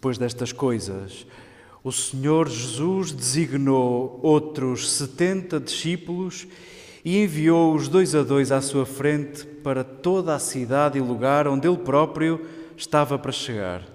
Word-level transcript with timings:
Depois 0.00 0.16
destas 0.16 0.50
coisas, 0.50 1.26
o 1.84 1.92
Senhor 1.92 2.48
Jesus 2.48 3.12
designou 3.12 4.18
outros 4.22 4.90
setenta 4.92 5.60
discípulos 5.60 6.46
e 7.04 7.22
enviou-os 7.22 7.86
dois 7.86 8.14
a 8.14 8.22
dois 8.22 8.50
à 8.50 8.62
sua 8.62 8.86
frente 8.86 9.44
para 9.44 9.84
toda 9.84 10.34
a 10.34 10.38
cidade 10.38 10.96
e 10.96 11.02
lugar 11.02 11.46
onde 11.46 11.68
ele 11.68 11.76
próprio 11.76 12.48
estava 12.78 13.18
para 13.18 13.30
chegar. 13.30 13.86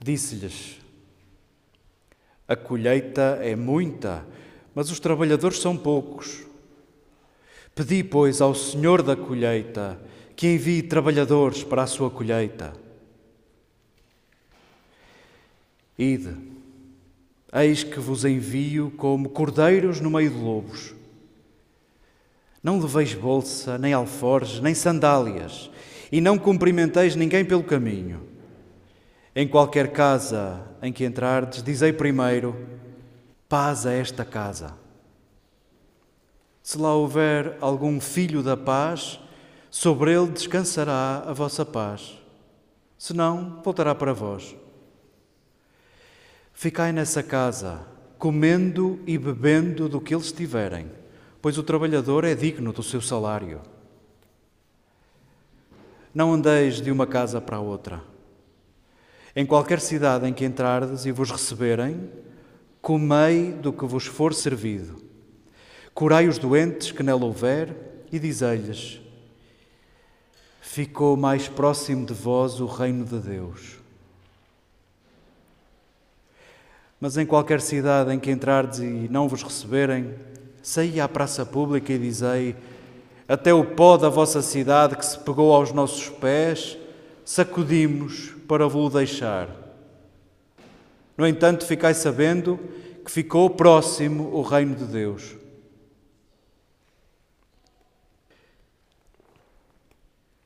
Disse-lhes: 0.00 0.80
A 2.48 2.56
colheita 2.56 3.38
é 3.42 3.54
muita, 3.54 4.26
mas 4.74 4.90
os 4.90 4.98
trabalhadores 4.98 5.58
são 5.58 5.76
poucos. 5.76 6.46
Pedi, 7.74 8.02
pois, 8.02 8.40
ao 8.40 8.54
Senhor 8.54 9.02
da 9.02 9.14
colheita 9.14 10.00
que 10.34 10.54
envie 10.54 10.82
trabalhadores 10.82 11.62
para 11.62 11.82
a 11.82 11.86
sua 11.86 12.10
colheita. 12.10 12.80
Ide, 16.02 16.36
eis 17.52 17.84
que 17.84 18.00
vos 18.00 18.24
envio 18.24 18.90
como 18.96 19.28
cordeiros 19.28 20.00
no 20.00 20.10
meio 20.10 20.30
de 20.30 20.36
lobos. 20.36 20.94
Não 22.60 22.80
leveis 22.80 23.14
bolsa, 23.14 23.78
nem 23.78 23.92
alforjes, 23.92 24.60
nem 24.60 24.74
sandálias, 24.74 25.70
e 26.10 26.20
não 26.20 26.36
cumprimenteis 26.38 27.14
ninguém 27.14 27.44
pelo 27.44 27.62
caminho. 27.62 28.26
Em 29.34 29.46
qualquer 29.46 29.92
casa 29.92 30.60
em 30.82 30.92
que 30.92 31.04
entrardes, 31.04 31.62
dizei 31.62 31.92
primeiro: 31.92 32.66
paz 33.48 33.86
a 33.86 33.92
esta 33.92 34.24
casa. 34.24 34.74
Se 36.64 36.78
lá 36.78 36.94
houver 36.94 37.56
algum 37.60 38.00
filho 38.00 38.42
da 38.42 38.56
paz, 38.56 39.20
sobre 39.70 40.12
ele 40.12 40.32
descansará 40.32 41.22
a 41.26 41.32
vossa 41.32 41.64
paz. 41.64 42.18
Senão, 42.98 43.60
voltará 43.64 43.94
para 43.94 44.12
vós. 44.12 44.54
Ficai 46.52 46.92
nessa 46.92 47.22
casa, 47.22 47.86
comendo 48.18 49.00
e 49.06 49.18
bebendo 49.18 49.88
do 49.88 50.00
que 50.00 50.14
eles 50.14 50.30
tiverem, 50.30 50.90
pois 51.40 51.58
o 51.58 51.62
trabalhador 51.62 52.24
é 52.24 52.34
digno 52.34 52.72
do 52.72 52.82
seu 52.82 53.00
salário. 53.00 53.60
Não 56.14 56.32
andeis 56.32 56.80
de 56.80 56.90
uma 56.90 57.06
casa 57.06 57.40
para 57.40 57.58
outra. 57.58 58.02
Em 59.34 59.46
qualquer 59.46 59.80
cidade 59.80 60.28
em 60.28 60.32
que 60.32 60.44
entrardes 60.44 61.06
e 61.06 61.10
vos 61.10 61.30
receberem, 61.30 62.10
comei 62.82 63.52
do 63.52 63.72
que 63.72 63.86
vos 63.86 64.06
for 64.06 64.34
servido. 64.34 65.02
Curai 65.94 66.28
os 66.28 66.38
doentes 66.38 66.92
que 66.92 67.02
nela 67.02 67.24
houver 67.24 67.74
e 68.12 68.18
dizei-lhes: 68.18 69.00
Ficou 70.60 71.16
mais 71.16 71.48
próximo 71.48 72.06
de 72.06 72.14
vós 72.14 72.60
o 72.60 72.66
reino 72.66 73.04
de 73.04 73.18
Deus. 73.18 73.81
Mas 77.02 77.16
em 77.16 77.26
qualquer 77.26 77.60
cidade 77.60 78.14
em 78.14 78.20
que 78.20 78.30
entrardes 78.30 78.78
e 78.78 79.08
não 79.10 79.26
vos 79.26 79.42
receberem, 79.42 80.14
saí 80.62 81.00
à 81.00 81.08
praça 81.08 81.44
pública 81.44 81.92
e 81.92 81.98
dizei: 81.98 82.54
Até 83.26 83.52
o 83.52 83.64
pó 83.64 83.96
da 83.96 84.08
vossa 84.08 84.40
cidade 84.40 84.94
que 84.94 85.04
se 85.04 85.18
pegou 85.18 85.52
aos 85.52 85.72
nossos 85.72 86.08
pés, 86.08 86.78
sacudimos 87.24 88.32
para 88.46 88.68
vos 88.68 88.92
deixar. 88.92 89.48
No 91.18 91.26
entanto, 91.26 91.66
ficai 91.66 91.92
sabendo 91.92 92.56
que 93.04 93.10
ficou 93.10 93.50
próximo 93.50 94.32
o 94.32 94.40
reino 94.40 94.76
de 94.76 94.84
Deus. 94.84 95.34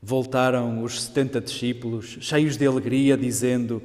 Voltaram 0.01 0.81
os 0.81 1.03
setenta 1.03 1.39
discípulos, 1.39 2.17
cheios 2.19 2.57
de 2.57 2.65
alegria, 2.65 3.15
dizendo: 3.15 3.79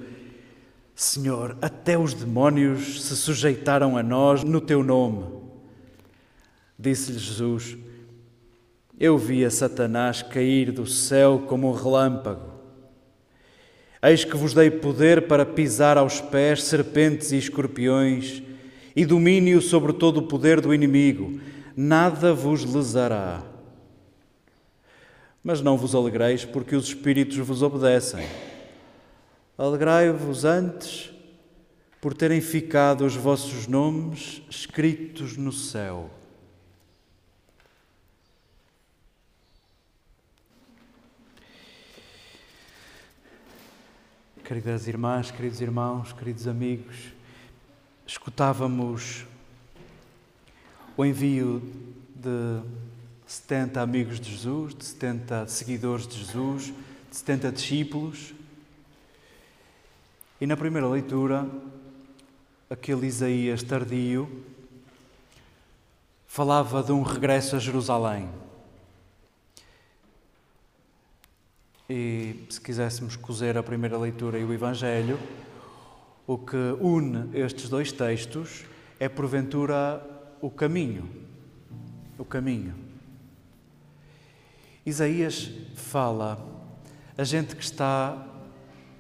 Senhor, 0.94 1.56
até 1.60 1.98
os 1.98 2.14
demónios 2.14 3.02
se 3.02 3.16
sujeitaram 3.16 3.96
a 3.96 4.02
nós 4.02 4.44
no 4.44 4.60
teu 4.60 4.82
nome. 4.82 5.24
Disse-lhe 6.78 7.18
Jesus: 7.18 7.76
Eu 8.98 9.16
vi 9.16 9.44
a 9.44 9.50
Satanás 9.50 10.22
cair 10.22 10.70
do 10.70 10.86
céu 10.86 11.44
como 11.48 11.70
um 11.70 11.72
relâmpago. 11.72 12.52
Eis 14.02 14.24
que 14.24 14.36
vos 14.36 14.52
dei 14.52 14.70
poder 14.70 15.28
para 15.28 15.46
pisar 15.46 15.96
aos 15.96 16.20
pés 16.20 16.64
serpentes 16.64 17.30
e 17.30 17.38
escorpiões 17.38 18.42
e 18.96 19.06
domínio 19.06 19.62
sobre 19.62 19.92
todo 19.92 20.18
o 20.18 20.26
poder 20.26 20.60
do 20.60 20.74
inimigo. 20.74 21.40
Nada 21.76 22.34
vos 22.34 22.64
lesará. 22.64 23.42
Mas 25.42 25.60
não 25.60 25.78
vos 25.78 25.94
alegreis 25.94 26.44
porque 26.44 26.76
os 26.76 26.86
espíritos 26.86 27.38
vos 27.38 27.62
obedecem. 27.62 28.26
Alegrai-vos 29.56 30.46
antes 30.46 31.12
por 32.00 32.14
terem 32.14 32.40
ficado 32.40 33.04
os 33.04 33.14
vossos 33.14 33.66
nomes 33.66 34.42
escritos 34.48 35.36
no 35.36 35.52
céu. 35.52 36.10
Queridas 44.42 44.88
irmãs, 44.88 45.30
queridos 45.30 45.60
irmãos, 45.60 46.14
queridos 46.14 46.48
amigos, 46.48 47.12
escutávamos 48.06 49.26
o 50.96 51.04
envio 51.04 51.62
de 52.16 52.62
70 53.26 53.80
amigos 53.82 54.18
de 54.18 54.30
Jesus, 54.30 54.74
de 54.74 54.84
70 54.84 55.46
seguidores 55.46 56.08
de 56.08 56.18
Jesus, 56.18 56.72
de 57.10 57.16
70 57.16 57.52
discípulos 57.52 58.34
e 60.42 60.46
na 60.46 60.56
primeira 60.56 60.88
leitura, 60.88 61.48
aquele 62.68 63.06
Isaías 63.06 63.62
tardio 63.62 64.28
falava 66.26 66.82
de 66.82 66.90
um 66.90 67.02
regresso 67.02 67.54
a 67.54 67.60
Jerusalém. 67.60 68.28
E 71.88 72.44
se 72.50 72.60
quiséssemos 72.60 73.14
cozer 73.14 73.56
a 73.56 73.62
primeira 73.62 73.96
leitura 73.96 74.36
e 74.36 74.42
o 74.42 74.52
Evangelho, 74.52 75.16
o 76.26 76.36
que 76.36 76.56
une 76.80 77.30
estes 77.38 77.68
dois 77.68 77.92
textos 77.92 78.64
é 78.98 79.08
porventura 79.08 80.04
o 80.40 80.50
caminho. 80.50 81.08
O 82.18 82.24
caminho. 82.24 82.74
Isaías 84.84 85.52
fala 85.76 86.44
a 87.16 87.22
gente 87.22 87.54
que 87.54 87.62
está 87.62 88.31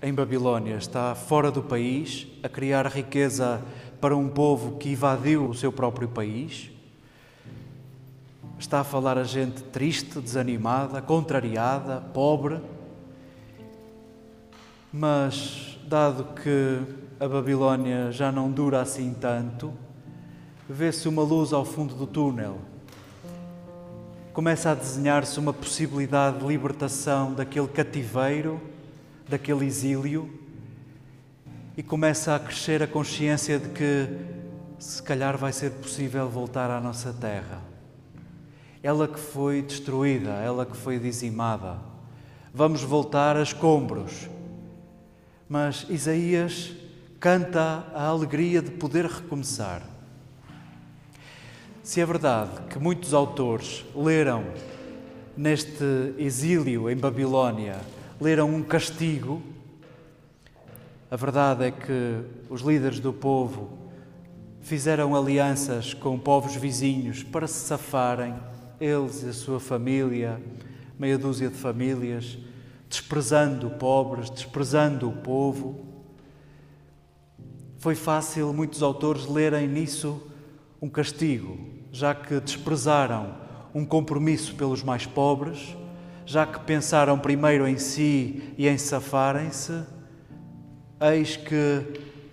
em 0.02 0.12
Babilónia, 0.12 0.74
está 0.74 1.14
fora 1.14 1.48
do 1.48 1.62
país, 1.62 2.26
a 2.42 2.48
criar 2.48 2.88
riqueza 2.88 3.62
para 4.00 4.16
um 4.16 4.28
povo 4.28 4.76
que 4.76 4.90
invadiu 4.90 5.46
o 5.46 5.54
seu 5.54 5.70
próprio 5.70 6.08
país. 6.08 6.72
Está 8.58 8.80
a 8.80 8.84
falar 8.84 9.16
a 9.16 9.22
gente 9.22 9.62
triste, 9.62 10.20
desanimada, 10.20 11.00
contrariada, 11.00 12.00
pobre. 12.12 12.60
Mas, 14.92 15.78
dado 15.86 16.34
que 16.34 16.80
a 17.20 17.28
Babilónia 17.28 18.10
já 18.10 18.32
não 18.32 18.50
dura 18.50 18.80
assim 18.80 19.14
tanto, 19.14 19.72
vê-se 20.68 21.08
uma 21.08 21.22
luz 21.22 21.52
ao 21.52 21.64
fundo 21.64 21.94
do 21.94 22.08
túnel. 22.08 22.58
Começa 24.32 24.72
a 24.72 24.74
desenhar-se 24.74 25.38
uma 25.38 25.52
possibilidade 25.52 26.40
de 26.40 26.46
libertação 26.46 27.32
daquele 27.32 27.68
cativeiro 27.68 28.71
daquele 29.28 29.64
exílio 29.64 30.30
e 31.76 31.82
começa 31.82 32.34
a 32.34 32.38
crescer 32.38 32.82
a 32.82 32.86
consciência 32.86 33.58
de 33.58 33.68
que 33.70 34.08
se 34.78 35.02
calhar 35.02 35.38
vai 35.38 35.52
ser 35.52 35.70
possível 35.70 36.28
voltar 36.28 36.70
à 36.70 36.80
nossa 36.80 37.12
terra. 37.12 37.62
Ela 38.82 39.06
que 39.06 39.18
foi 39.18 39.62
destruída, 39.62 40.30
ela 40.30 40.66
que 40.66 40.76
foi 40.76 40.98
dizimada. 40.98 41.78
Vamos 42.52 42.82
voltar 42.82 43.36
a 43.36 43.42
escombros. 43.42 44.28
Mas 45.48 45.86
Isaías 45.88 46.72
canta 47.20 47.86
a 47.94 48.06
alegria 48.06 48.60
de 48.60 48.72
poder 48.72 49.06
recomeçar. 49.06 49.82
Se 51.82 52.00
é 52.00 52.06
verdade 52.06 52.50
que 52.68 52.78
muitos 52.78 53.14
autores 53.14 53.84
leram 53.94 54.44
neste 55.36 56.14
exílio 56.18 56.90
em 56.90 56.96
Babilónia 56.96 57.80
leram 58.22 58.48
um 58.48 58.62
castigo. 58.62 59.42
A 61.10 61.16
verdade 61.16 61.64
é 61.64 61.70
que 61.72 62.20
os 62.48 62.60
líderes 62.60 63.00
do 63.00 63.12
povo 63.12 63.76
fizeram 64.60 65.16
alianças 65.16 65.92
com 65.92 66.16
povos 66.16 66.54
vizinhos 66.54 67.24
para 67.24 67.48
se 67.48 67.66
safarem, 67.66 68.34
eles 68.80 69.24
e 69.24 69.28
a 69.28 69.32
sua 69.32 69.58
família, 69.58 70.40
meia 70.96 71.18
dúzia 71.18 71.48
de 71.48 71.56
famílias, 71.56 72.38
desprezando 72.88 73.68
pobres, 73.70 74.30
desprezando 74.30 75.08
o 75.08 75.12
povo. 75.12 75.84
Foi 77.78 77.96
fácil 77.96 78.52
muitos 78.52 78.84
autores 78.84 79.26
lerem 79.26 79.66
nisso 79.66 80.22
um 80.80 80.88
castigo, 80.88 81.58
já 81.90 82.14
que 82.14 82.38
desprezaram 82.38 83.34
um 83.74 83.84
compromisso 83.84 84.54
pelos 84.54 84.84
mais 84.84 85.06
pobres 85.06 85.76
já 86.24 86.46
que 86.46 86.60
pensaram 86.60 87.18
primeiro 87.18 87.66
em 87.66 87.78
si 87.78 88.54
e 88.56 88.68
em 88.68 88.78
safarem-se, 88.78 89.84
Eis 91.04 91.36
que 91.36 91.84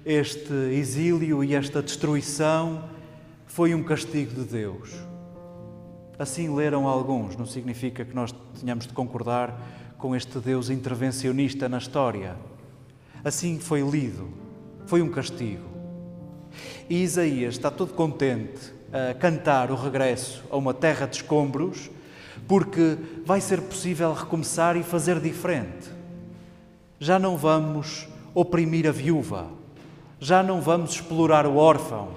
este 0.06 0.54
exílio 0.54 1.44
e 1.44 1.56
esta 1.56 1.82
destruição 1.82 2.88
foi 3.48 3.74
um 3.74 3.84
castigo 3.84 4.32
de 4.32 4.44
Deus. 4.48 4.94
Assim 6.20 6.54
leram 6.54 6.88
alguns, 6.88 7.36
não 7.36 7.48
significa 7.48 8.06
que 8.06 8.14
nós 8.14 8.32
tenhamos 8.60 8.86
de 8.86 8.94
concordar 8.94 9.60
com 9.98 10.16
este 10.16 10.38
Deus 10.38 10.70
intervencionista 10.70 11.68
na 11.68 11.80
história. 11.80 12.38
Assim 13.24 13.58
foi 13.58 13.82
lido, 13.82 14.30
foi 14.86 15.02
um 15.02 15.10
castigo. 15.10 15.66
E 16.88 17.02
Isaías 17.02 17.56
está 17.56 17.72
todo 17.72 17.96
contente 17.96 18.72
a 18.94 19.16
cantar 19.16 19.72
o 19.72 19.76
regresso 19.76 20.44
a 20.52 20.58
uma 20.58 20.76
terra 20.76 21.08
de 21.08 21.16
escombros, 21.16 21.90
porque 22.50 22.98
vai 23.24 23.40
ser 23.40 23.62
possível 23.62 24.12
recomeçar 24.12 24.76
e 24.76 24.82
fazer 24.82 25.20
diferente. 25.20 25.88
Já 27.00 27.20
não 27.20 27.38
vamos 27.38 28.08
oprimir 28.34 28.88
a 28.88 28.92
viúva, 28.92 29.52
já 30.20 30.42
não 30.42 30.60
vamos 30.60 30.94
explorar 30.94 31.46
o 31.46 31.58
órfão, 31.58 32.10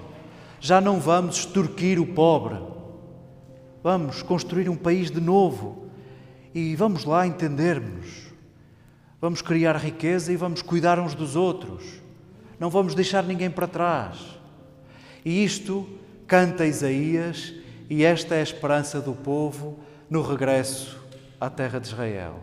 já 0.59 0.81
não 0.81 0.99
vamos 0.99 1.37
extorquir 1.37 2.01
o 2.01 2.07
pobre. 2.07 2.57
Vamos 3.83 4.23
construir 4.23 4.69
um 4.69 4.75
país 4.75 5.11
de 5.11 5.21
novo 5.21 5.85
e 6.51 6.75
vamos 6.75 7.05
lá 7.05 7.27
entendermos. 7.27 8.33
Vamos 9.21 9.39
criar 9.43 9.75
riqueza 9.75 10.33
e 10.33 10.35
vamos 10.35 10.63
cuidar 10.63 10.97
uns 10.97 11.13
dos 11.13 11.35
outros. 11.35 12.01
Não 12.59 12.71
vamos 12.71 12.95
deixar 12.95 13.23
ninguém 13.23 13.51
para 13.51 13.67
trás. 13.67 14.17
E 15.23 15.43
isto 15.43 15.87
canta 16.25 16.65
Isaías, 16.65 17.53
e 17.87 18.03
esta 18.03 18.33
é 18.33 18.39
a 18.39 18.43
esperança 18.43 18.99
do 18.99 19.13
povo 19.13 19.77
no 20.09 20.21
regresso 20.21 20.97
à 21.39 21.49
terra 21.49 21.79
de 21.79 21.87
Israel. 21.87 22.35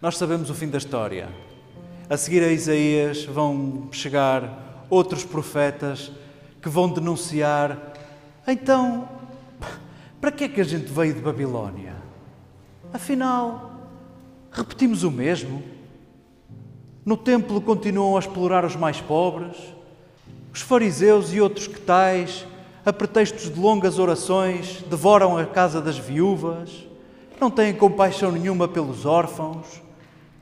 Nós 0.00 0.16
sabemos 0.16 0.50
o 0.50 0.54
fim 0.54 0.68
da 0.68 0.78
história. 0.78 1.28
A 2.08 2.16
seguir 2.16 2.42
a 2.42 2.50
Isaías 2.50 3.24
vão 3.24 3.88
chegar 3.92 4.86
outros 4.90 5.24
profetas 5.24 6.10
que 6.60 6.68
vão 6.68 6.88
denunciar. 6.88 7.78
Então, 8.46 9.08
para 10.20 10.32
que 10.32 10.44
é 10.44 10.48
que 10.48 10.60
a 10.60 10.64
gente 10.64 10.92
veio 10.92 11.14
de 11.14 11.20
Babilónia? 11.20 11.94
Afinal, 12.92 13.70
repetimos 14.50 15.04
o 15.04 15.10
mesmo. 15.10 15.62
No 17.04 17.16
templo 17.16 17.60
continuam 17.60 18.16
a 18.16 18.18
explorar 18.18 18.64
os 18.64 18.74
mais 18.74 19.00
pobres. 19.00 19.56
Os 20.52 20.60
fariseus 20.60 21.32
e 21.32 21.40
outros 21.40 21.68
que 21.68 21.80
tais, 21.80 22.44
a 22.84 22.92
pretextos 22.92 23.52
de 23.52 23.60
longas 23.60 23.98
orações, 23.98 24.82
devoram 24.90 25.38
a 25.38 25.46
casa 25.46 25.80
das 25.80 25.96
viúvas. 25.96 26.89
Não 27.40 27.50
têm 27.50 27.72
compaixão 27.72 28.30
nenhuma 28.30 28.68
pelos 28.68 29.06
órfãos. 29.06 29.80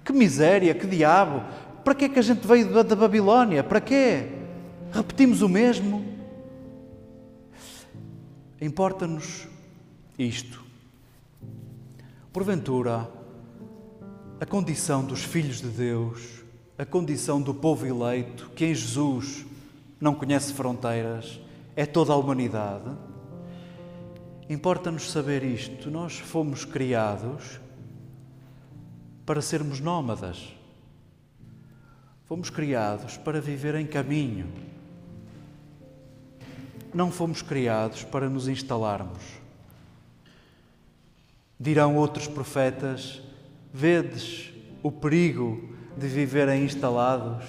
Que 0.05 0.13
miséria, 0.13 0.75
que 0.75 0.87
diabo! 0.87 1.43
Para 1.85 1.95
que 1.95 2.07
é 2.07 2.09
que 2.09 2.19
a 2.19 2.23
gente 2.23 2.47
veio 2.47 2.73
da, 2.73 2.83
da 2.83 2.97
Babilónia? 2.97 3.63
Para 3.63 3.81
quê? 3.81 4.27
Repetimos 4.91 5.41
o 5.41 5.49
mesmo? 5.49 6.05
Importa-nos 8.61 9.47
isto. 10.19 10.65
Porventura, 12.33 13.09
a 14.41 14.45
condição 14.45 15.05
dos 15.05 15.23
filhos 15.23 15.61
de 15.61 15.69
Deus, 15.69 16.43
a 16.77 16.85
condição 16.85 17.41
do 17.41 17.55
povo 17.55 17.87
eleito, 17.87 18.51
que 18.57 18.65
em 18.65 18.75
Jesus 18.75 19.47
não 20.01 20.15
conhece 20.15 20.53
fronteiras, 20.53 21.41
é 21.77 21.87
toda 21.87 22.13
a 22.13 22.17
humanidade. 22.17 22.91
Importa-nos 24.49 25.11
saber 25.11 25.45
isto. 25.45 25.91
Nós 25.91 26.19
fomos 26.19 26.65
criados 26.65 27.61
para 29.27 29.43
sermos 29.43 29.79
nómadas. 29.79 30.55
Fomos 32.25 32.49
criados 32.49 33.19
para 33.19 33.43
viver 33.43 33.75
em 33.75 33.87
caminho. 33.87 34.51
Não 36.95 37.11
fomos 37.11 37.43
criados 37.43 38.05
para 38.05 38.31
nos 38.31 38.49
instalarmos. 38.49 39.23
Dirão 41.61 41.97
outros 41.97 42.27
profetas: 42.27 43.21
Vedes 43.73 44.51
o 44.83 44.91
perigo 44.91 45.75
de 45.97 46.07
viverem 46.07 46.65
instalados? 46.65 47.45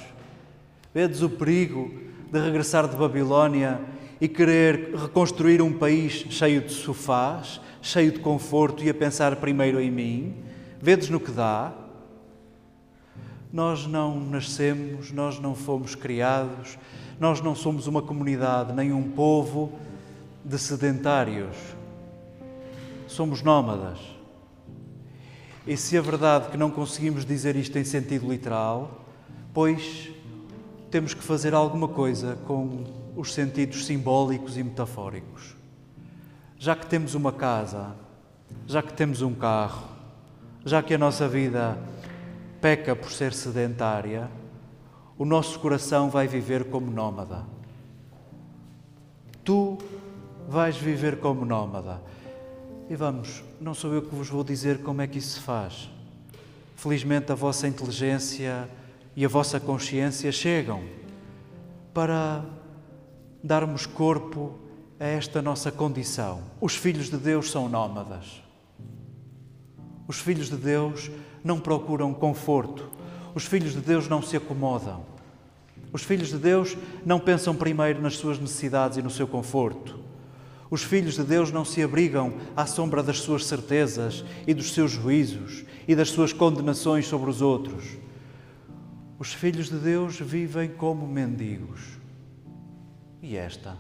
Vedes 0.94 1.22
o 1.22 1.30
perigo 1.30 1.90
de 2.30 2.40
regressar 2.40 2.90
de 2.90 2.98
Babilónia 2.98 3.80
e 4.22 4.28
querer 4.28 4.94
reconstruir 4.96 5.62
um 5.62 5.72
país 5.72 6.26
cheio 6.30 6.62
de 6.62 6.72
sofás, 6.74 7.62
cheio 7.82 8.12
de 8.12 8.20
conforto 8.20 8.84
e 8.84 8.90
a 8.90 8.94
pensar 8.94 9.36
primeiro 9.38 9.80
em 9.80 9.90
mim? 9.90 10.36
Vedes 10.82 11.10
no 11.10 11.20
que 11.20 11.32
dá? 11.32 11.74
Nós 13.52 13.88
não 13.88 14.20
nascemos, 14.20 15.12
nós 15.12 15.40
não 15.40 15.56
fomos 15.56 15.96
criados, 15.96 16.78
nós 17.20 17.42
não 17.42 17.56
somos 17.56 17.88
uma 17.88 18.02
comunidade 18.02 18.74
nem 18.74 18.94
um 18.94 19.10
povo 19.12 19.74
de 20.44 20.58
sedentários. 20.58 21.56
Somos 23.08 23.42
nómadas. 23.42 24.00
E 25.66 25.76
se 25.76 25.98
é 25.98 26.02
verdade 26.02 26.50
que 26.50 26.58
não 26.58 26.70
conseguimos 26.70 27.26
dizer 27.26 27.56
isto 27.56 27.78
em 27.78 27.84
sentido 27.84 28.30
literal, 28.30 29.06
pois 29.54 30.10
temos 30.90 31.14
que 31.14 31.22
fazer 31.22 31.54
alguma 31.54 31.88
coisa 31.88 32.38
com 32.48 32.84
os 33.20 33.34
sentidos 33.34 33.86
simbólicos 33.86 34.56
e 34.58 34.64
metafóricos. 34.64 35.54
Já 36.58 36.74
que 36.74 36.86
temos 36.86 37.16
uma 37.16 37.34
casa, 37.34 37.94
já 38.66 38.82
que 38.82 38.94
temos 38.94 39.22
um 39.22 39.34
carro, 39.34 39.90
já 40.64 40.82
que 40.82 40.94
a 40.94 40.98
nossa 40.98 41.28
vida 41.28 41.78
peca 42.62 42.96
por 42.96 43.12
ser 43.12 43.34
sedentária, 43.34 44.32
o 45.18 45.26
nosso 45.26 45.60
coração 45.60 46.10
vai 46.10 46.30
viver 46.30 46.70
como 46.70 46.90
nómada. 46.90 47.46
Tu 49.44 49.78
vais 50.48 50.78
viver 50.78 51.20
como 51.20 51.44
nómada. 51.44 52.02
E 52.90 52.96
vamos, 52.96 53.44
não 53.60 53.74
sou 53.74 53.94
eu 53.94 54.02
que 54.02 54.16
vos 54.16 54.30
vou 54.30 54.46
dizer 54.46 54.82
como 54.82 55.02
é 55.02 55.08
que 55.08 55.18
isso 55.18 55.32
se 55.32 55.42
faz. 55.42 55.90
Felizmente 56.78 57.34
a 57.34 57.36
vossa 57.36 57.68
inteligência 57.68 58.70
e 59.14 59.26
a 59.26 59.28
vossa 59.28 59.60
consciência 59.60 60.32
chegam 60.32 60.82
para 61.94 62.46
darmos 63.44 63.86
corpo 63.86 64.58
a 65.00 65.06
esta 65.06 65.42
nossa 65.42 65.72
condição. 65.72 66.42
Os 66.60 66.76
filhos 66.76 67.10
de 67.10 67.18
Deus 67.18 67.50
são 67.50 67.70
nómadas. 67.70 68.44
Os 70.08 70.20
filhos 70.20 70.50
de 70.50 70.58
Deus 70.58 71.10
não 71.44 71.60
procuram 71.60 72.14
conforto. 72.14 72.90
Os 73.34 73.46
filhos 73.46 73.74
de 73.74 73.80
Deus 73.80 74.08
não 74.08 74.22
se 74.22 74.36
acomodam. 74.36 75.06
Os 75.92 76.04
filhos 76.04 76.30
de 76.30 76.38
Deus 76.38 76.78
não 77.06 77.20
pensam 77.20 77.56
primeiro 77.56 78.02
nas 78.02 78.18
suas 78.18 78.38
necessidades 78.38 78.98
e 78.98 79.02
no 79.02 79.10
seu 79.10 79.28
conforto. 79.28 80.00
Os 80.70 80.84
filhos 80.84 81.16
de 81.16 81.24
Deus 81.24 81.52
não 81.52 81.66
se 81.66 81.82
abrigam 81.82 82.34
à 82.56 82.66
sombra 82.66 83.02
das 83.02 83.20
suas 83.20 83.46
certezas 83.46 84.24
e 84.46 84.54
dos 84.54 84.74
seus 84.74 84.92
juízos 84.92 85.64
e 85.88 85.96
das 85.96 86.10
suas 86.10 86.32
condenações 86.32 87.08
sobre 87.08 87.30
os 87.30 87.42
outros. 87.42 87.98
Os 89.18 89.34
filhos 89.34 89.68
de 89.70 89.78
Deus 89.78 90.20
vivem 90.20 90.70
como 90.70 91.08
mendigos. 91.08 92.00
E 93.22 93.36
esta? 93.36 93.78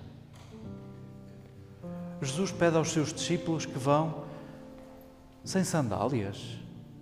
Jesus 2.21 2.51
pede 2.51 2.77
aos 2.77 2.91
seus 2.91 3.13
discípulos 3.13 3.65
que 3.65 3.77
vão 3.77 4.23
sem 5.43 5.63
sandálias. 5.63 6.57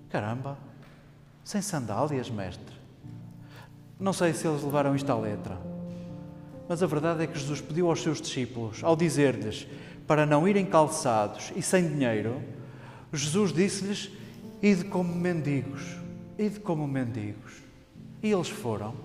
Caramba, 0.09 0.57
sem 1.43 1.61
sandálias, 1.61 2.29
mestre. 2.29 2.75
Não 3.99 4.13
sei 4.13 4.33
se 4.33 4.47
eles 4.47 4.63
levaram 4.63 4.95
isto 4.95 5.11
à 5.11 5.17
letra, 5.17 5.57
mas 6.69 6.83
a 6.83 6.87
verdade 6.87 7.23
é 7.23 7.27
que 7.27 7.37
Jesus 7.37 7.61
pediu 7.61 7.89
aos 7.89 8.01
seus 8.01 8.21
discípulos, 8.21 8.83
ao 8.83 8.95
dizer-lhes 8.95 9.67
para 10.07 10.25
não 10.25 10.47
irem 10.47 10.65
calçados 10.65 11.51
e 11.55 11.61
sem 11.61 11.87
dinheiro, 11.87 12.41
Jesus 13.11 13.51
disse-lhes: 13.51 14.09
Ide 14.61 14.85
como 14.85 15.13
mendigos, 15.13 15.97
ide 16.39 16.59
como 16.61 16.87
mendigos. 16.87 17.61
E 18.23 18.31
eles 18.31 18.47
foram. 18.47 18.95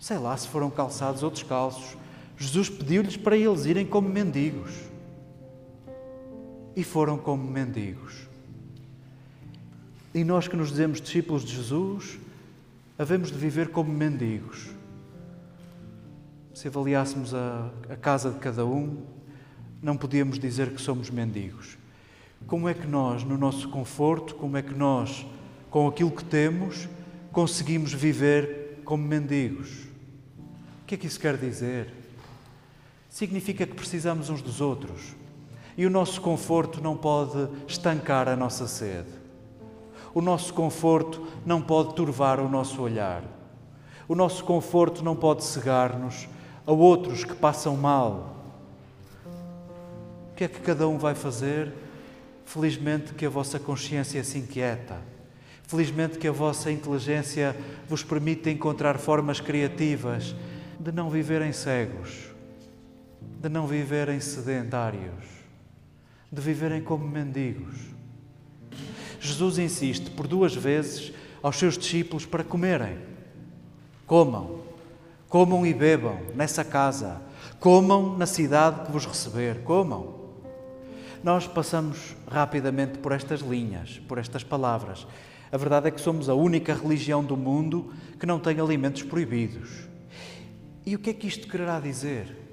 Sei 0.00 0.18
lá 0.18 0.36
se 0.36 0.48
foram 0.48 0.68
calçados 0.68 1.22
ou 1.22 1.30
descalços. 1.30 1.96
Jesus 2.36 2.68
pediu-lhes 2.68 3.16
para 3.16 3.36
eles 3.36 3.64
irem 3.64 3.86
como 3.86 4.08
mendigos 4.08 4.72
e 6.76 6.82
foram 6.82 7.16
como 7.16 7.48
mendigos. 7.48 8.28
E 10.12 10.24
nós 10.24 10.46
que 10.48 10.56
nos 10.56 10.70
dizemos 10.70 11.00
discípulos 11.00 11.44
de 11.44 11.56
Jesus, 11.56 12.18
havemos 12.98 13.30
de 13.30 13.38
viver 13.38 13.68
como 13.68 13.92
mendigos. 13.92 14.70
Se 16.52 16.68
avaliássemos 16.68 17.34
a, 17.34 17.70
a 17.88 17.96
casa 17.96 18.30
de 18.30 18.38
cada 18.38 18.64
um, 18.64 19.02
não 19.82 19.96
podíamos 19.96 20.38
dizer 20.38 20.70
que 20.70 20.80
somos 20.80 21.10
mendigos. 21.10 21.76
Como 22.46 22.68
é 22.68 22.74
que 22.74 22.86
nós, 22.86 23.24
no 23.24 23.36
nosso 23.36 23.68
conforto, 23.68 24.34
como 24.34 24.56
é 24.56 24.62
que 24.62 24.74
nós, 24.74 25.26
com 25.70 25.88
aquilo 25.88 26.10
que 26.10 26.24
temos, 26.24 26.88
conseguimos 27.32 27.92
viver 27.92 28.80
como 28.84 29.02
mendigos? 29.02 29.70
O 30.82 30.86
que 30.86 30.94
é 30.94 30.98
que 30.98 31.06
isso 31.06 31.18
quer 31.18 31.36
dizer? 31.36 32.03
Significa 33.14 33.64
que 33.64 33.74
precisamos 33.74 34.28
uns 34.28 34.42
dos 34.42 34.60
outros 34.60 35.14
e 35.76 35.86
o 35.86 35.90
nosso 35.90 36.20
conforto 36.20 36.80
não 36.82 36.96
pode 36.96 37.48
estancar 37.64 38.28
a 38.28 38.34
nossa 38.34 38.66
sede. 38.66 39.08
O 40.12 40.20
nosso 40.20 40.52
conforto 40.52 41.24
não 41.46 41.62
pode 41.62 41.94
turvar 41.94 42.40
o 42.40 42.48
nosso 42.48 42.82
olhar. 42.82 43.22
O 44.08 44.16
nosso 44.16 44.42
conforto 44.42 45.04
não 45.04 45.14
pode 45.14 45.44
cegar-nos 45.44 46.26
a 46.66 46.72
outros 46.72 47.22
que 47.22 47.36
passam 47.36 47.76
mal. 47.76 48.34
O 50.32 50.34
que 50.34 50.42
é 50.42 50.48
que 50.48 50.58
cada 50.58 50.88
um 50.88 50.98
vai 50.98 51.14
fazer? 51.14 51.72
Felizmente 52.44 53.14
que 53.14 53.24
a 53.24 53.30
vossa 53.30 53.60
consciência 53.60 54.24
se 54.24 54.38
inquieta. 54.38 55.00
Felizmente 55.68 56.18
que 56.18 56.26
a 56.26 56.32
vossa 56.32 56.68
inteligência 56.68 57.54
vos 57.88 58.02
permite 58.02 58.50
encontrar 58.50 58.98
formas 58.98 59.38
criativas 59.38 60.34
de 60.80 60.90
não 60.90 61.08
viverem 61.08 61.52
cegos, 61.52 62.33
de 63.44 63.50
não 63.50 63.66
viverem 63.66 64.18
sedentários, 64.20 65.22
de 66.32 66.40
viverem 66.40 66.82
como 66.82 67.06
mendigos. 67.06 67.76
Jesus 69.20 69.58
insiste 69.58 70.08
por 70.12 70.26
duas 70.26 70.54
vezes 70.54 71.12
aos 71.42 71.58
seus 71.58 71.76
discípulos 71.76 72.24
para 72.24 72.42
comerem. 72.42 72.96
Comam, 74.06 74.60
comam 75.28 75.66
e 75.66 75.74
bebam 75.74 76.18
nessa 76.34 76.64
casa, 76.64 77.20
comam 77.60 78.16
na 78.16 78.24
cidade 78.24 78.86
que 78.86 78.90
vos 78.90 79.04
receber, 79.04 79.62
comam. 79.62 80.14
Nós 81.22 81.46
passamos 81.46 82.16
rapidamente 82.26 82.96
por 82.96 83.12
estas 83.12 83.42
linhas, 83.42 84.00
por 84.08 84.16
estas 84.16 84.42
palavras. 84.42 85.06
A 85.52 85.56
verdade 85.58 85.88
é 85.88 85.90
que 85.90 86.00
somos 86.00 86.30
a 86.30 86.34
única 86.34 86.72
religião 86.72 87.22
do 87.22 87.36
mundo 87.36 87.92
que 88.18 88.24
não 88.24 88.40
tem 88.40 88.58
alimentos 88.58 89.02
proibidos. 89.02 89.86
E 90.86 90.94
o 90.94 90.98
que 90.98 91.10
é 91.10 91.12
que 91.12 91.26
isto 91.26 91.46
quererá 91.46 91.78
dizer? 91.78 92.43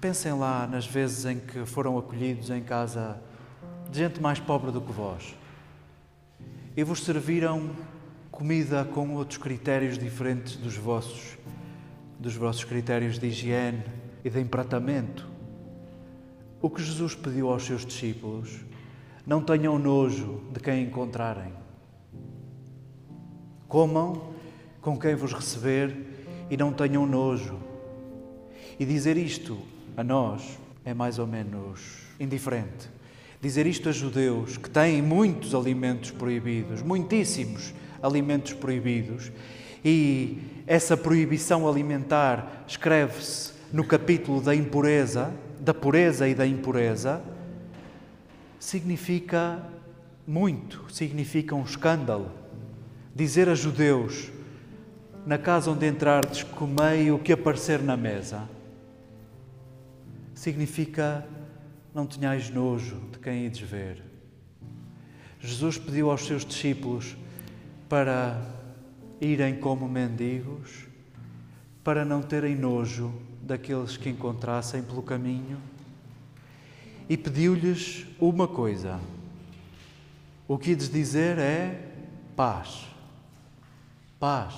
Pensem 0.00 0.32
lá 0.32 0.64
nas 0.64 0.86
vezes 0.86 1.24
em 1.24 1.40
que 1.40 1.66
foram 1.66 1.98
acolhidos 1.98 2.50
em 2.50 2.62
casa 2.62 3.20
de 3.90 3.98
gente 3.98 4.22
mais 4.22 4.38
pobre 4.38 4.70
do 4.70 4.80
que 4.80 4.92
vós 4.92 5.34
e 6.76 6.84
vos 6.84 7.02
serviram 7.02 7.70
comida 8.30 8.84
com 8.84 9.16
outros 9.16 9.38
critérios 9.38 9.98
diferentes 9.98 10.54
dos 10.54 10.76
vossos, 10.76 11.36
dos 12.16 12.36
vossos 12.36 12.62
critérios 12.62 13.18
de 13.18 13.26
higiene 13.26 13.82
e 14.24 14.30
de 14.30 14.40
empratamento. 14.40 15.28
O 16.62 16.70
que 16.70 16.80
Jesus 16.80 17.16
pediu 17.16 17.50
aos 17.50 17.64
seus 17.64 17.84
discípulos, 17.84 18.60
não 19.26 19.42
tenham 19.42 19.76
nojo 19.80 20.44
de 20.52 20.60
quem 20.60 20.84
encontrarem. 20.84 21.52
Comam 23.66 24.32
com 24.80 24.96
quem 24.96 25.16
vos 25.16 25.32
receber 25.32 26.46
e 26.48 26.56
não 26.56 26.72
tenham 26.72 27.04
nojo. 27.04 27.58
E 28.78 28.84
dizer 28.86 29.16
isto 29.16 29.58
a 29.98 30.04
nós 30.04 30.56
é 30.84 30.94
mais 30.94 31.18
ou 31.18 31.26
menos 31.26 31.80
indiferente. 32.20 32.88
Dizer 33.40 33.66
isto 33.66 33.88
a 33.88 33.92
judeus 33.92 34.56
que 34.56 34.70
têm 34.70 35.02
muitos 35.02 35.56
alimentos 35.56 36.12
proibidos, 36.12 36.82
muitíssimos 36.82 37.74
alimentos 38.00 38.52
proibidos, 38.52 39.32
e 39.84 40.38
essa 40.68 40.96
proibição 40.96 41.68
alimentar 41.68 42.64
escreve-se 42.68 43.52
no 43.72 43.82
capítulo 43.82 44.40
da 44.40 44.54
impureza, 44.54 45.34
da 45.58 45.74
pureza 45.74 46.28
e 46.28 46.34
da 46.34 46.46
impureza, 46.46 47.20
significa 48.60 49.60
muito, 50.24 50.84
significa 50.92 51.56
um 51.56 51.64
escândalo. 51.64 52.30
Dizer 53.16 53.48
a 53.48 53.54
judeus, 53.56 54.30
na 55.26 55.38
casa 55.38 55.72
onde 55.72 55.88
entrardes, 55.88 56.44
comei 56.44 57.10
o 57.10 57.18
que 57.18 57.32
aparecer 57.32 57.82
na 57.82 57.96
mesa, 57.96 58.48
significa 60.38 61.26
não 61.92 62.06
tenhais 62.06 62.48
nojo 62.48 62.94
de 63.10 63.18
quem 63.18 63.46
ides 63.46 63.60
ver. 63.60 64.00
Jesus 65.40 65.76
pediu 65.78 66.12
aos 66.12 66.24
seus 66.24 66.44
discípulos 66.44 67.16
para 67.88 68.40
irem 69.20 69.58
como 69.58 69.88
mendigos, 69.88 70.86
para 71.82 72.04
não 72.04 72.22
terem 72.22 72.54
nojo 72.54 73.12
daqueles 73.42 73.96
que 73.96 74.08
encontrassem 74.08 74.80
pelo 74.80 75.02
caminho, 75.02 75.58
e 77.08 77.16
pediu-lhes 77.16 78.06
uma 78.20 78.46
coisa. 78.46 79.00
O 80.46 80.56
que 80.56 80.70
ides 80.70 80.88
dizer 80.88 81.36
é 81.38 81.90
paz. 82.36 82.86
Paz. 84.20 84.54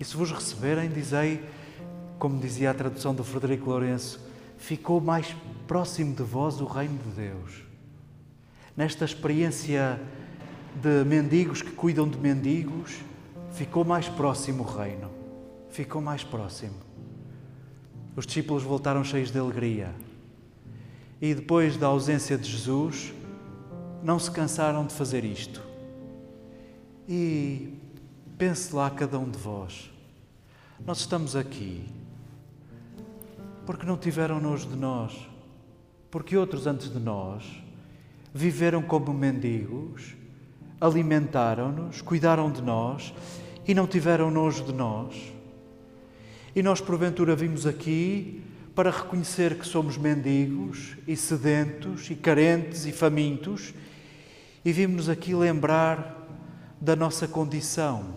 E 0.00 0.04
se 0.04 0.16
vos 0.16 0.32
receberem, 0.32 0.88
dizei, 0.88 1.40
como 2.20 2.38
dizia 2.38 2.70
a 2.70 2.74
tradução 2.74 3.14
do 3.14 3.24
Frederico 3.24 3.70
Lourenço, 3.70 4.20
ficou 4.58 5.00
mais 5.00 5.34
próximo 5.66 6.14
de 6.14 6.22
vós 6.22 6.60
o 6.60 6.66
reino 6.66 6.98
de 6.98 7.10
Deus. 7.12 7.62
Nesta 8.76 9.06
experiência 9.06 9.98
de 10.82 11.02
mendigos 11.04 11.62
que 11.62 11.70
cuidam 11.70 12.06
de 12.06 12.18
mendigos, 12.18 12.98
ficou 13.52 13.86
mais 13.86 14.06
próximo 14.06 14.62
o 14.62 14.66
reino. 14.66 15.10
Ficou 15.70 16.02
mais 16.02 16.22
próximo. 16.22 16.74
Os 18.14 18.26
discípulos 18.26 18.62
voltaram 18.62 19.02
cheios 19.02 19.30
de 19.30 19.38
alegria. 19.38 19.94
E 21.22 21.34
depois 21.34 21.78
da 21.78 21.86
ausência 21.86 22.36
de 22.36 22.50
Jesus, 22.50 23.14
não 24.02 24.18
se 24.18 24.30
cansaram 24.30 24.86
de 24.86 24.92
fazer 24.92 25.24
isto. 25.24 25.62
E 27.08 27.78
pense 28.36 28.76
lá 28.76 28.90
cada 28.90 29.18
um 29.18 29.30
de 29.30 29.38
vós. 29.38 29.90
Nós 30.84 30.98
estamos 30.98 31.34
aqui 31.34 31.98
porque 33.70 33.86
não 33.86 33.96
tiveram 33.96 34.40
nojo 34.40 34.66
de 34.66 34.74
nós, 34.74 35.16
porque 36.10 36.36
outros 36.36 36.66
antes 36.66 36.92
de 36.92 36.98
nós 36.98 37.44
viveram 38.34 38.82
como 38.82 39.14
mendigos, 39.14 40.16
alimentaram-nos, 40.80 42.02
cuidaram 42.02 42.50
de 42.50 42.60
nós 42.60 43.14
e 43.64 43.72
não 43.72 43.86
tiveram 43.86 44.28
nojo 44.28 44.64
de 44.64 44.72
nós. 44.72 45.32
E 46.52 46.64
nós, 46.64 46.80
porventura, 46.80 47.36
vimos 47.36 47.64
aqui 47.64 48.42
para 48.74 48.90
reconhecer 48.90 49.56
que 49.56 49.64
somos 49.64 49.96
mendigos 49.96 50.96
e 51.06 51.14
sedentos 51.16 52.10
e 52.10 52.16
carentes 52.16 52.86
e 52.86 52.90
famintos 52.90 53.72
e 54.64 54.72
vimos-nos 54.72 55.08
aqui 55.08 55.32
lembrar 55.32 56.26
da 56.80 56.96
nossa 56.96 57.28
condição 57.28 58.16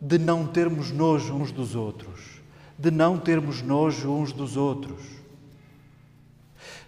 de 0.00 0.18
não 0.18 0.46
termos 0.46 0.92
nojo 0.92 1.34
uns 1.34 1.50
dos 1.50 1.74
outros 1.74 2.37
de 2.78 2.92
não 2.92 3.18
termos 3.18 3.60
nojo 3.60 4.08
uns 4.08 4.32
dos 4.32 4.56
outros. 4.56 5.02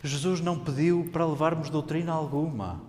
Jesus 0.04 0.40
não 0.40 0.56
pediu 0.56 1.08
para 1.12 1.26
levarmos 1.26 1.68
doutrina 1.68 2.12
alguma, 2.12 2.80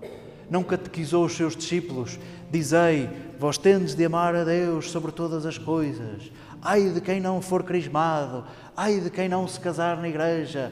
não 0.49 0.63
catequizou 0.63 1.25
os 1.25 1.35
seus 1.35 1.55
discípulos, 1.55 2.19
dizei, 2.51 3.09
vós 3.39 3.57
tendes 3.57 3.95
de 3.95 4.05
amar 4.05 4.35
a 4.35 4.43
Deus 4.43 4.91
sobre 4.91 5.11
todas 5.11 5.47
as 5.47 5.57
coisas, 5.57 6.31
ai 6.61 6.89
de 6.89 7.01
quem 7.01 7.19
não 7.19 7.41
for 7.41 7.63
crismado, 7.63 8.45
ai 8.77 8.99
de 8.99 9.09
quem 9.09 9.27
não 9.27 9.47
se 9.47 9.59
casar 9.59 9.97
na 9.97 10.07
igreja. 10.07 10.71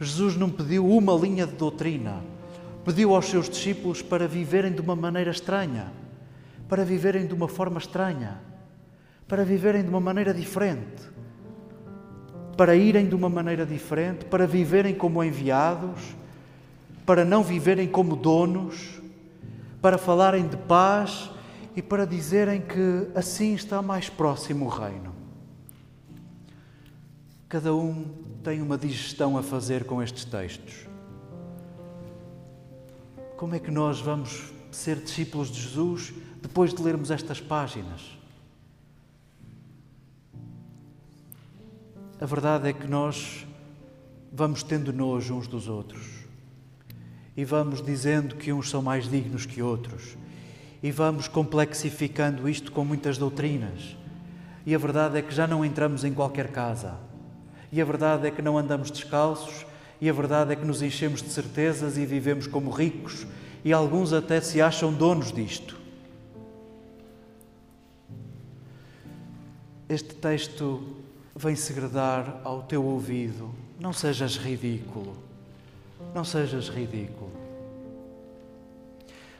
Jesus 0.00 0.36
não 0.36 0.50
pediu 0.50 0.84
uma 0.84 1.14
linha 1.14 1.46
de 1.46 1.54
doutrina, 1.54 2.20
pediu 2.84 3.14
aos 3.14 3.26
seus 3.26 3.48
discípulos 3.48 4.02
para 4.02 4.26
viverem 4.26 4.72
de 4.72 4.80
uma 4.80 4.96
maneira 4.96 5.30
estranha, 5.30 5.92
para 6.68 6.84
viverem 6.84 7.28
de 7.28 7.32
uma 7.32 7.46
forma 7.46 7.78
estranha, 7.78 8.40
para 9.28 9.44
viverem 9.44 9.82
de 9.82 9.88
uma 9.88 10.00
maneira 10.00 10.34
diferente 10.34 11.13
para 12.56 12.76
irem 12.76 13.08
de 13.08 13.14
uma 13.14 13.28
maneira 13.28 13.66
diferente, 13.66 14.24
para 14.24 14.46
viverem 14.46 14.94
como 14.94 15.22
enviados, 15.22 16.00
para 17.04 17.24
não 17.24 17.42
viverem 17.42 17.88
como 17.88 18.16
donos, 18.16 19.00
para 19.82 19.98
falarem 19.98 20.46
de 20.46 20.56
paz 20.56 21.30
e 21.76 21.82
para 21.82 22.06
dizerem 22.06 22.60
que 22.60 23.08
assim 23.14 23.54
está 23.54 23.82
mais 23.82 24.08
próximo 24.08 24.66
o 24.66 24.68
reino. 24.68 25.14
Cada 27.48 27.74
um 27.74 28.06
tem 28.42 28.62
uma 28.62 28.78
digestão 28.78 29.36
a 29.36 29.42
fazer 29.42 29.84
com 29.84 30.02
estes 30.02 30.24
textos. 30.24 30.86
Como 33.36 33.54
é 33.54 33.58
que 33.58 33.70
nós 33.70 34.00
vamos 34.00 34.52
ser 34.70 34.96
discípulos 34.96 35.50
de 35.50 35.60
Jesus 35.60 36.14
depois 36.40 36.72
de 36.72 36.82
lermos 36.82 37.10
estas 37.10 37.40
páginas? 37.40 38.00
A 42.24 42.26
verdade 42.26 42.70
é 42.70 42.72
que 42.72 42.86
nós 42.86 43.46
vamos 44.32 44.62
tendo 44.62 44.94
nojo 44.94 45.34
uns 45.34 45.46
dos 45.46 45.68
outros 45.68 46.06
e 47.36 47.44
vamos 47.44 47.82
dizendo 47.82 48.36
que 48.36 48.50
uns 48.50 48.70
são 48.70 48.80
mais 48.80 49.10
dignos 49.10 49.44
que 49.44 49.60
outros 49.60 50.16
e 50.82 50.90
vamos 50.90 51.28
complexificando 51.28 52.48
isto 52.48 52.72
com 52.72 52.82
muitas 52.82 53.18
doutrinas. 53.18 53.94
E 54.64 54.74
a 54.74 54.78
verdade 54.78 55.18
é 55.18 55.20
que 55.20 55.34
já 55.34 55.46
não 55.46 55.62
entramos 55.62 56.02
em 56.02 56.14
qualquer 56.14 56.50
casa. 56.50 56.94
E 57.70 57.78
a 57.78 57.84
verdade 57.84 58.26
é 58.26 58.30
que 58.30 58.40
não 58.40 58.56
andamos 58.56 58.90
descalços. 58.90 59.66
E 60.00 60.08
a 60.08 60.12
verdade 60.14 60.54
é 60.54 60.56
que 60.56 60.64
nos 60.64 60.80
enchemos 60.80 61.20
de 61.20 61.28
certezas 61.28 61.98
e 61.98 62.06
vivemos 62.06 62.46
como 62.46 62.70
ricos. 62.70 63.26
E 63.62 63.70
alguns 63.70 64.14
até 64.14 64.40
se 64.40 64.62
acham 64.62 64.94
donos 64.94 65.30
disto. 65.30 65.78
Este 69.90 70.14
texto 70.14 71.03
vem 71.34 71.56
segredar 71.56 72.40
ao 72.44 72.62
teu 72.62 72.84
ouvido: 72.84 73.50
não 73.78 73.92
sejas 73.92 74.36
ridículo, 74.36 75.16
não 76.14 76.24
sejas 76.24 76.68
ridículo. 76.68 77.32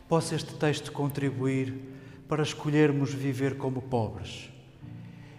possa 0.08 0.34
este 0.34 0.54
texto 0.54 0.92
contribuir 0.92 1.74
para 2.28 2.42
escolhermos 2.42 3.12
viver 3.12 3.56
como 3.56 3.82
pobres. 3.82 4.50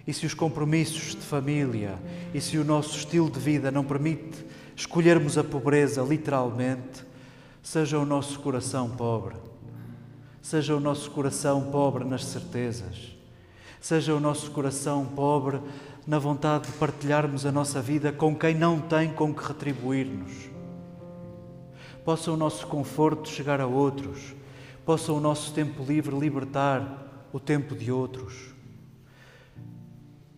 E 0.08 0.14
se 0.14 0.26
os 0.26 0.34
compromissos 0.34 1.16
de 1.16 1.22
família 1.22 1.98
e 2.34 2.40
se 2.40 2.58
o 2.58 2.64
nosso 2.64 2.98
estilo 2.98 3.30
de 3.30 3.40
vida 3.40 3.72
não 3.72 3.84
permite 3.84 4.46
escolhermos 4.76 5.38
a 5.38 5.44
pobreza 5.44 6.02
literalmente, 6.04 7.04
seja 7.64 7.98
o 7.98 8.06
nosso 8.06 8.40
coração 8.40 8.90
pobre, 8.90 9.36
seja 10.42 10.76
o 10.76 10.80
nosso 10.80 11.10
coração 11.10 11.72
pobre 11.72 12.04
nas 12.04 12.24
certezas, 12.26 13.15
seja 13.80 14.16
o 14.16 14.20
nosso 14.20 14.52
coração 14.52 15.06
pobre 15.06 15.60
na 16.08 16.20
vontade 16.20 16.68
de 16.68 16.74
partilharmos 16.74 17.46
a 17.46 17.52
nossa 17.52 17.82
vida 17.82 18.12
com 18.12 18.36
quem 18.36 18.54
não 18.54 18.80
tem 18.80 19.12
com 19.12 19.34
que 19.34 19.44
retribuir-nos. 19.44 20.50
Possa 22.04 22.32
o 22.32 22.38
nosso 22.38 22.68
conforto 22.68 23.28
chegar 23.28 23.60
a 23.60 23.66
outros, 23.66 24.36
possa 24.86 25.12
o 25.12 25.20
nosso 25.20 25.54
tempo 25.54 25.84
livre 25.84 26.16
libertar 26.16 27.28
o 27.34 27.40
tempo 27.40 27.76
de 27.76 27.92
outros. 27.92 28.54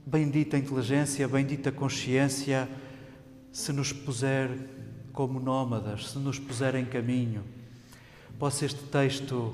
Bendita 0.05 0.57
inteligência, 0.57 1.27
bendita 1.27 1.69
consciência, 1.71 2.69
se 3.51 3.73
nos 3.73 3.91
puser 3.91 4.49
como 5.11 5.39
nómadas, 5.39 6.11
se 6.11 6.19
nos 6.19 6.39
puser 6.39 6.75
em 6.75 6.85
caminho. 6.85 7.43
Possa 8.39 8.65
este 8.65 8.83
texto 8.83 9.53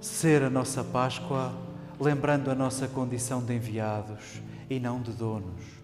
ser 0.00 0.42
a 0.42 0.50
nossa 0.50 0.82
Páscoa, 0.82 1.54
lembrando 2.00 2.50
a 2.50 2.54
nossa 2.54 2.86
condição 2.88 3.42
de 3.42 3.54
enviados 3.54 4.40
e 4.68 4.78
não 4.78 5.00
de 5.00 5.12
donos. 5.12 5.75